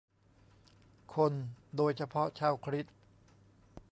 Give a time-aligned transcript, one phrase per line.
[1.15, 1.33] คน
[1.75, 2.97] โดยเฉพาะชาวคริสต์